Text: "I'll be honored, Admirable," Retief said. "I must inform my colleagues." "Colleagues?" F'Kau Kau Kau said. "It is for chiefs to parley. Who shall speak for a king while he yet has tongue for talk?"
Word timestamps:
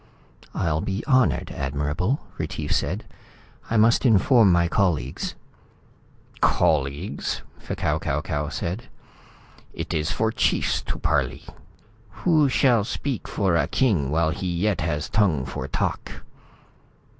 "I'll 0.55 0.81
be 0.81 1.03
honored, 1.05 1.51
Admirable," 1.51 2.21
Retief 2.39 2.71
said. 2.75 3.05
"I 3.69 3.77
must 3.77 4.03
inform 4.03 4.51
my 4.51 4.67
colleagues." 4.67 5.35
"Colleagues?" 6.41 7.43
F'Kau 7.59 7.99
Kau 8.01 8.19
Kau 8.21 8.49
said. 8.49 8.85
"It 9.75 9.93
is 9.93 10.09
for 10.11 10.31
chiefs 10.31 10.81
to 10.81 10.97
parley. 10.97 11.45
Who 12.25 12.49
shall 12.49 12.83
speak 12.83 13.27
for 13.27 13.55
a 13.55 13.67
king 13.67 14.09
while 14.09 14.31
he 14.31 14.47
yet 14.51 14.81
has 14.81 15.07
tongue 15.07 15.45
for 15.45 15.67
talk?" 15.67 16.11